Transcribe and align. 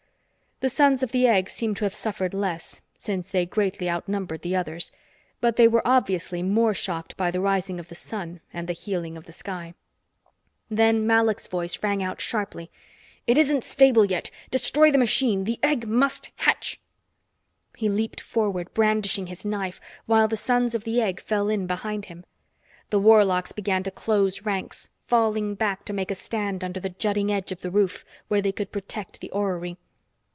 The 0.61 0.69
Sons 0.69 1.01
of 1.01 1.11
the 1.11 1.25
Egg 1.25 1.49
seemed 1.49 1.77
to 1.77 1.85
have 1.85 1.95
suffered 1.95 2.35
less, 2.35 2.81
since 2.95 3.29
they 3.29 3.47
greatly 3.47 3.89
out 3.89 4.07
numbered 4.07 4.43
the 4.43 4.55
others, 4.55 4.91
but 5.39 5.55
they 5.55 5.67
were 5.67 5.81
obviously 5.83 6.43
more 6.43 6.75
shocked 6.75 7.17
by 7.17 7.31
the 7.31 7.41
rising 7.41 7.79
of 7.79 7.87
the 7.89 7.95
sun 7.95 8.41
and 8.53 8.67
the 8.69 8.73
healing 8.73 9.17
of 9.17 9.25
the 9.25 9.31
sky. 9.31 9.73
Then 10.69 11.07
Malok's 11.07 11.47
voice 11.47 11.81
rang 11.81 12.03
out 12.03 12.21
sharply. 12.21 12.69
"It 13.25 13.39
isn't 13.39 13.63
stable 13.63 14.05
yet! 14.05 14.29
Destroy 14.51 14.91
the 14.91 14.99
machine! 14.99 15.45
The 15.45 15.57
egg 15.63 15.87
must 15.87 16.29
hatch!" 16.35 16.79
He 17.75 17.89
leaped 17.89 18.21
forward, 18.21 18.71
brandishing 18.75 19.25
his 19.25 19.43
knife, 19.43 19.81
while 20.05 20.27
the 20.27 20.37
Sons 20.37 20.75
of 20.75 20.83
the 20.83 21.01
Egg 21.01 21.19
fell 21.21 21.49
in 21.49 21.65
behind 21.65 22.05
him. 22.05 22.23
The 22.91 22.99
warlocks 22.99 23.51
began 23.51 23.81
to 23.81 23.89
close 23.89 24.43
ranks, 24.43 24.91
falling 25.07 25.55
back 25.55 25.85
to 25.85 25.93
make 25.93 26.11
a 26.11 26.15
stand 26.15 26.63
under 26.63 26.79
the 26.79 26.89
jutting 26.89 27.31
edge 27.31 27.51
of 27.51 27.61
the 27.61 27.71
roof, 27.71 28.05
where 28.27 28.43
they 28.43 28.51
could 28.51 28.71
protect 28.71 29.21
the 29.21 29.31
orrery. 29.31 29.79